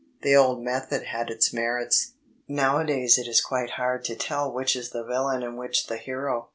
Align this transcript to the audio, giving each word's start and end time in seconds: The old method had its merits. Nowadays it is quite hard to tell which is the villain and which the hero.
The 0.23 0.35
old 0.35 0.63
method 0.63 1.03
had 1.03 1.29
its 1.29 1.53
merits. 1.53 2.13
Nowadays 2.47 3.19
it 3.19 3.27
is 3.27 3.39
quite 3.39 3.73
hard 3.77 4.03
to 4.05 4.15
tell 4.15 4.51
which 4.51 4.75
is 4.75 4.89
the 4.89 5.03
villain 5.03 5.43
and 5.43 5.59
which 5.59 5.85
the 5.85 5.97
hero. 5.97 6.47